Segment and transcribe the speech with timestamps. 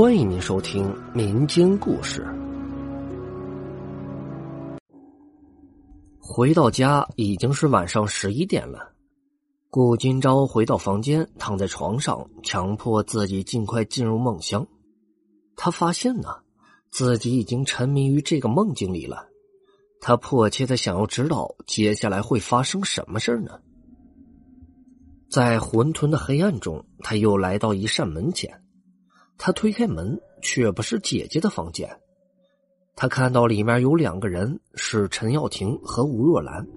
[0.00, 2.26] 欢迎您收听民间故事。
[6.18, 8.94] 回到家已经是晚上十一点了，
[9.68, 14.66] 顾今朝回到房间，躺在床上，强迫自己尽快进入梦乡。
[15.54, 16.30] 他发现呢，
[16.90, 19.28] 自己已经沉迷于这个梦境里了。
[20.00, 23.60] 他迫切的想要知道接下来会发生什么事呢？
[25.28, 28.62] 在混沌的黑暗中，他又来到一扇门前。
[29.42, 31.88] 他推开门，却不是姐姐的房间。
[32.94, 36.68] 他看到里面有两个人，是陈耀庭和吴若兰，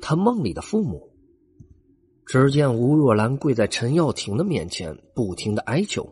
[0.00, 1.10] 他梦里的父母。
[2.24, 6.10] 只见吴若兰跪在陈耀庭的面前，不停的哀求：“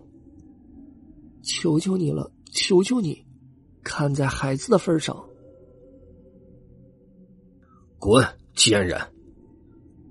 [1.42, 3.25] 求求你了，求求你，
[3.83, 5.25] 看在孩子的份上。”
[7.98, 8.23] 滚，
[8.55, 9.00] 贱人！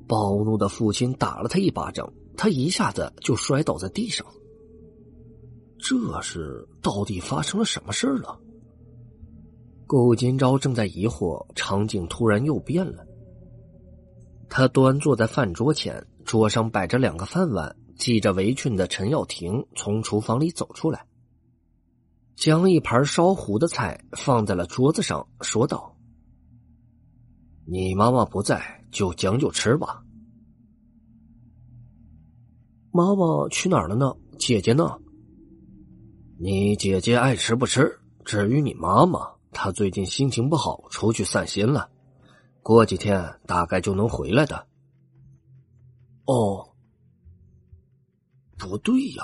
[0.08, 4.26] 暴怒的父亲打了他一巴掌，他一下子就摔倒在地上。
[5.80, 8.40] 这是到底发生了什么事了？
[9.86, 13.08] 顾金朝正在疑惑，场景突然又变了。
[14.50, 21.06] 他端坐在饭桌前，桌上摆着两个饭碗，系着围裙的陈耀庭从厨房里走出来，
[22.36, 25.96] 将一盘烧糊的菜放在了桌子上，说道
[27.66, 30.04] ：“你妈妈不在，就将就吃吧。”
[32.92, 34.14] 妈妈去哪儿了呢？
[34.40, 34.98] 姐姐呢？
[36.40, 41.90] 你姐姐爱吃不吃，至于你妈妈，她最近心情不好，出去散心了，
[42.62, 44.68] 过几天大概就能回来的。
[46.26, 46.70] 哦，
[48.56, 49.24] 不对呀！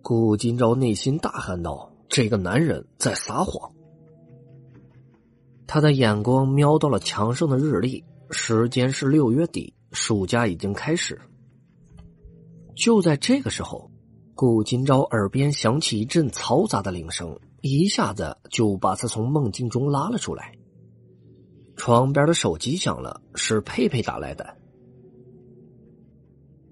[0.00, 3.72] 顾金朝内心大喊道：“这个男人在撒谎。”
[5.66, 11.20] 他的眼光瞄到了墙上的日历，时间是六月底，暑假已经开始。
[12.76, 13.90] 就在这个时候。
[14.34, 20.52] 顾今朝耳边响起一阵嘈杂的铃声，一下子就把他从梦境中拉了出来。
[21.76, 24.56] 床边的手机响了，是佩佩打来的。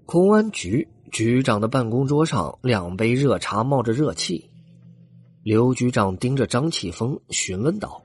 [0.05, 4.49] 公安局局长的办公桌上，两杯热茶冒着热气。
[5.43, 8.03] 刘局长盯着张启峰，询问道：“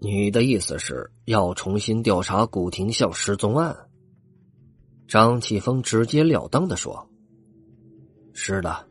[0.00, 3.76] 你的意思是要重新调查古亭巷失踪案？”
[5.06, 7.08] 张启峰直截了当的说。
[8.38, 8.86] 是的，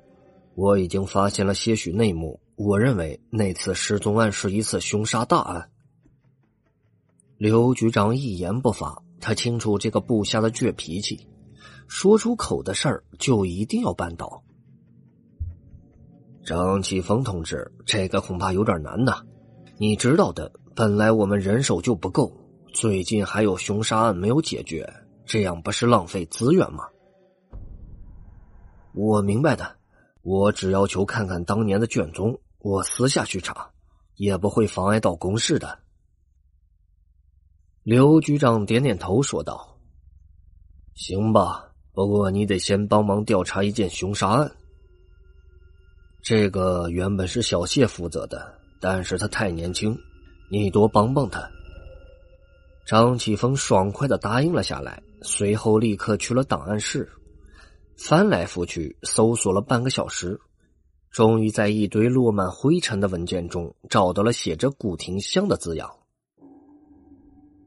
[0.55, 2.41] 我已经发现了些许内幕。
[2.55, 5.69] 我认为那次失踪案是一次凶杀大案。
[7.37, 11.27] 刘局长一言不发，他清楚这个部下的倔脾气，
[11.87, 14.43] 说出口的事儿就一定要办到。
[16.43, 19.21] 张启峰同志，这个恐怕有点难呐。
[19.77, 22.35] 你知道的，本来我们人手就不够，
[22.73, 24.91] 最近还有凶杀案没有解决，
[25.23, 26.85] 这样不是浪费资源吗？
[28.97, 29.75] 我明白的，
[30.21, 33.69] 我只要求看看当年的卷宗，我私下去查，
[34.15, 35.79] 也不会妨碍到公事的。
[37.83, 39.77] 刘局长点点头说道
[40.95, 44.49] ：“行吧，不过你得先帮忙调查一件凶杀案。
[46.23, 49.93] 这个原本是小谢负责的，但是他太年轻，
[50.49, 51.45] 你多帮帮他。”
[52.87, 57.11] 张启峰爽快的答应了下来，随后立刻去了档案室。
[57.97, 60.39] 翻来覆去搜索了半个小时，
[61.09, 65.89] 终于在一堆落满灰尘的文件中找到了写着“古亭香”的字样。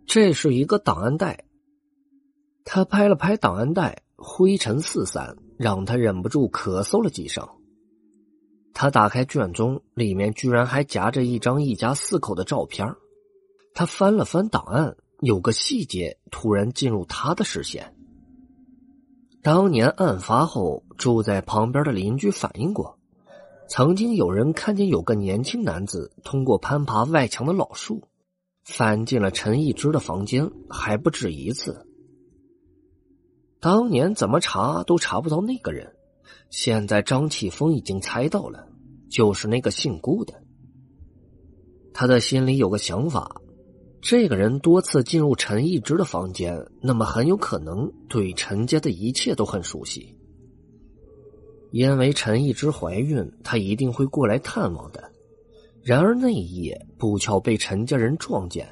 [0.06, 1.44] 这是一个档案袋。
[2.64, 7.48] 他拍了拍档案袋，灰尘四散，让他忍不住咳嗽了几声。
[8.74, 12.94] 他打开卷宗，里面居然还夹着一张一家四口的照片。
[13.74, 17.94] 他翻了翻档案，有个细节突然进入他的视线。
[19.40, 22.98] 当年案发后，住在旁边的邻居反映过，
[23.68, 28.02] 曾经有人看见有个年轻男子通过攀爬外墙的老树，
[28.64, 31.86] 翻进了陈义之的房间，还不止一次。
[33.60, 35.94] 当年怎么查都查不到那个人，
[36.50, 38.68] 现在张启峰已经猜到了，
[39.08, 40.34] 就是那个姓顾的。
[41.94, 43.40] 他的心里有个想法。
[44.00, 50.14] 这个人多次进入陈一之的房间，那么很有可能对陈家的一切都很熟悉。
[51.72, 55.10] 因为陈一之怀孕，他一定会过来探望的。
[55.82, 58.68] 然而那一夜不巧被陈家人撞见，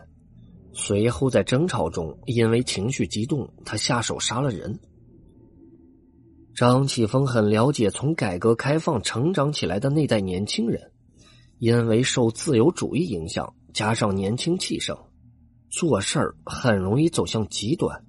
[0.72, 4.78] 随后在争吵中，因为情绪激动，他下手杀了人。
[6.54, 10.80] 张启峰很了解从改革开放成长起来的那代年轻人，
[11.58, 14.96] 因为受自由主义影响，加上年轻气盛。
[15.76, 18.02] 做事儿很容易走向极端。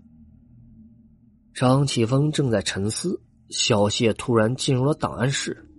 [1.54, 5.70] 张启峰正在沉思，小谢突然进入了档案室，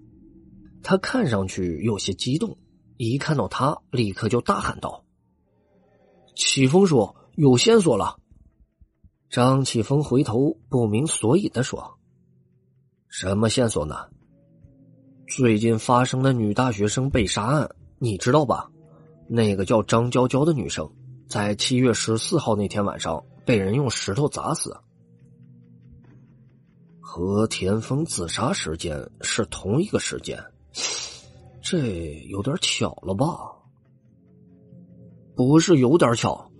[0.82, 2.58] 他看上去有些激动，
[2.98, 5.02] 一看到他，立刻就大喊道
[6.36, 8.20] ：“启峰说有线索了。”
[9.30, 11.98] 张启峰回头不明所以的说
[13.08, 13.96] ：“什么线索呢？
[15.26, 18.70] 最近发生的女大学生被杀案，你知道吧？
[19.26, 20.90] 那个叫张娇娇的女生，
[21.28, 24.76] 在七月十四号那天晚上被人用石头砸死。”
[27.00, 30.42] 和田丰自杀时间是同一个时间，
[31.62, 33.26] 这有点巧了吧？
[35.34, 36.50] 不是有点巧。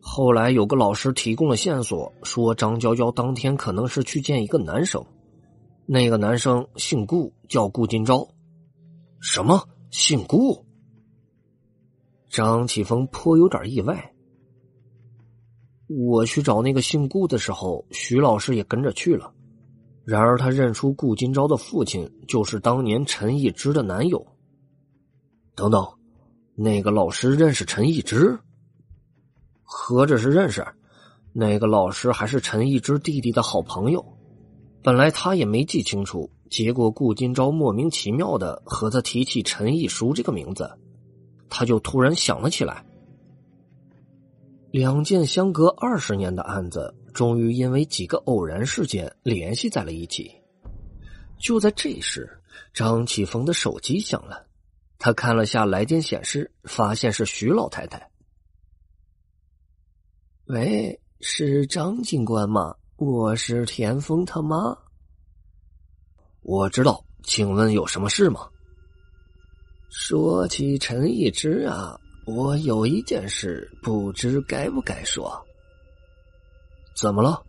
[0.00, 5.04] 后来有个老师提供了线索，说张娇娇当天可能是去见一个男生，
[5.86, 8.28] 那个男生姓顾，叫顾金钊。
[9.20, 9.66] 什么？
[9.90, 10.66] 姓顾？
[12.28, 14.13] 张启峰颇有点意外。
[15.86, 19.32] 我去找那个姓顾的时候，徐老师也跟着去了。
[20.04, 24.26] 然而，他认出顾金钊的父亲就是当年陈义之的男友。
[25.54, 25.86] 等等，
[26.54, 28.38] 那个老师认识陈义之？
[29.62, 30.66] 何止是认识，
[31.32, 34.04] 那个老师还是陈义之弟弟的好朋友。
[34.82, 40.70] 本来他也没记清楚，结果顾金钊莫名其妙的和他提起陈义书这个名字，
[41.48, 42.84] 他就突然想了起来。
[44.74, 46.92] 两件相隔二十年的案子。
[47.12, 50.28] 终于因为几个偶然事件联系在了一起。
[51.38, 52.28] 就在这时，
[52.72, 54.44] 张启峰的手机响了，
[54.98, 58.10] 他看了下来电显示，发现是徐老太太。
[60.46, 62.74] 喂，是张警官吗？
[62.96, 64.76] 我是田丰他妈。
[66.42, 68.48] 我知道，请问有什么事吗？
[69.88, 75.30] 说起陈一之啊，我有一件事，不知该不该说。
[76.96, 77.42] 怎么了？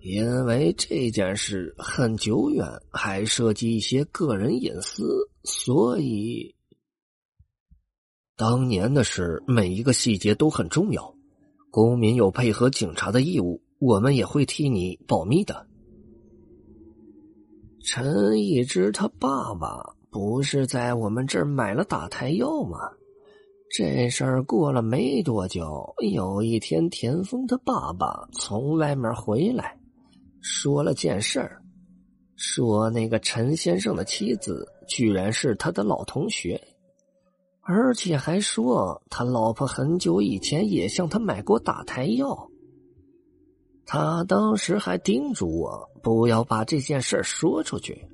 [0.00, 6.54] 因为这件事很久远，还涉及一些个人隐私，所以
[8.36, 11.14] 当年的事每一个细节都很重要。
[11.70, 15.66] 公民有配合警察的义务，我们也会替你保密的。
[17.84, 22.78] 陈一之他爸爸不是在我们这儿买了打胎药吗？
[23.70, 29.78] 这事儿过了没多久，有一天，田丰他爸爸从外面回来，
[30.40, 31.62] 说了件事儿，
[32.34, 36.60] 说那个陈先生的妻子居然是他的老同学，
[37.60, 42.50] 而且还说他老婆很久以前也向他买过打胎药。
[43.84, 48.06] 他当时还叮嘱我不要把这件事说出去，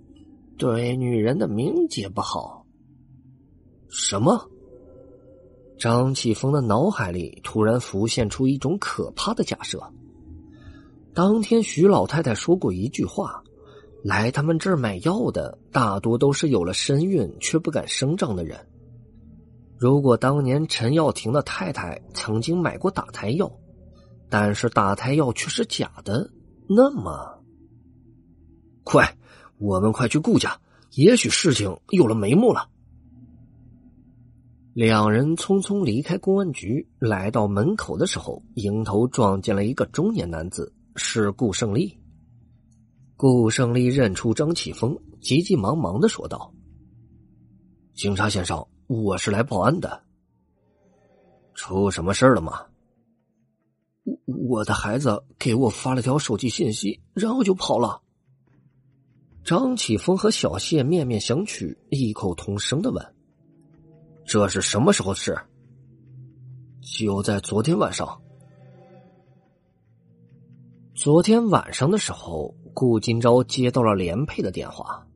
[0.58, 2.66] 对女人的名节不好。
[3.88, 4.50] 什么？
[5.84, 9.78] 张启峰的脑海里突然浮现出一种可怕的假设。
[11.12, 13.44] 当天徐老太太说过一句话
[14.02, 18.58] ：“来他们这儿买药的大多都是有了身孕却不敢声张的人。”
[19.76, 23.52] 如果当年陈耀庭的太太曾经买过打胎药，
[24.30, 26.30] 但是打胎药却是假的，
[26.66, 27.44] 那么，
[28.84, 29.18] 快，
[29.58, 30.58] 我们快去顾家，
[30.92, 32.70] 也许事情有了眉目了。
[34.74, 41.96] 两人匆匆离开公安局，来到门口的时候，迎头撞见了一个中年男子，是顾胜利。
[43.16, 46.52] 顾胜利认出张启峰，急急忙忙的说道
[47.94, 50.02] ：“警察先生，我是来报案的。
[51.54, 52.66] 出什么事了吗？
[54.02, 58.02] 我我的孩子给我发了条手机信息，然后就跑了。”
[59.44, 63.13] 张启峰和小谢面面相觑，异口同声的问。
[64.26, 65.38] 这是什么时候的事？
[66.80, 68.20] 就在昨天晚上。
[70.94, 75.06] 昨天晚上的时候，顾金钊接到了连佩的电话。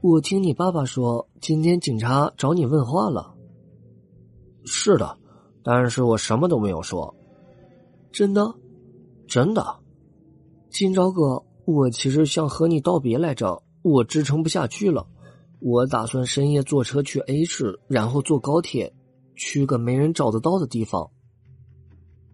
[0.00, 3.34] 我听你爸爸说，今天警察找你问话了。
[4.64, 5.18] 是的，
[5.62, 7.14] 但是我什么都没有说。
[8.10, 8.54] 真的？
[9.26, 9.64] 真的。
[10.70, 15.06] 金钊哥，我其实想和你道别来着，我支撑不下去了。
[15.64, 18.92] 我打算深夜坐车去 A 市，然后坐高铁
[19.36, 21.08] 去个没人找得到的地方。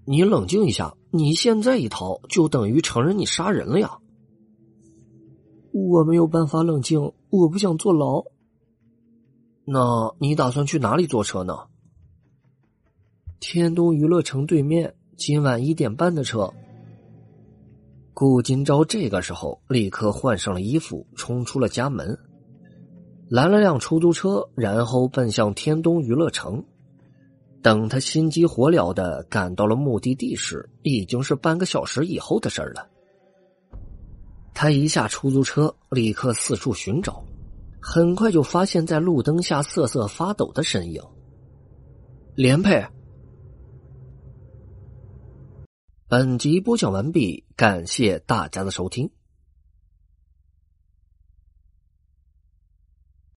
[0.07, 3.99] 你冷静一下，你现在一逃，就等于承认你杀人了呀！
[5.73, 8.25] 我没有办法冷静，我不想坐牢。
[9.67, 11.55] 那你打算去哪里坐车呢？
[13.41, 16.51] 天东娱乐城对面，今晚一点半的车。
[18.15, 22.19] 顾金钊这个时候立刻换上了衣服，冲出了家门。
[23.29, 26.65] 拦了辆出租车，然后奔向天东娱乐城。
[27.61, 32.89] 等他心急火燎的赶到了目的地时，已经是半个小时以后的事了。
[34.55, 37.23] 他一下出租车，立刻四处寻找，
[37.81, 41.03] 很快就发现，在路灯下瑟瑟发抖的身影。
[42.35, 42.85] 连佩。
[46.09, 49.11] 本集播讲完毕，感谢大家的收听。